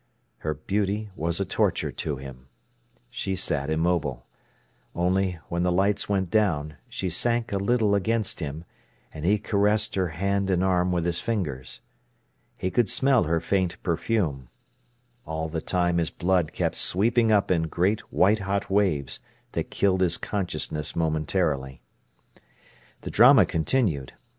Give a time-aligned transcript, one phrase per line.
[0.39, 2.47] Her beauty was a torture to him.
[3.11, 4.25] She sat immobile.
[4.95, 8.65] Only, when the lights went down, she sank a little against him,
[9.13, 11.81] and he caressed her hand and arm with his fingers.
[12.57, 14.49] He could smell her faint perfume.
[15.27, 19.19] All the time his blood kept sweeping up in great white hot waves
[19.51, 21.79] that killed his consciousness momentarily.
[23.01, 24.13] The drama continued.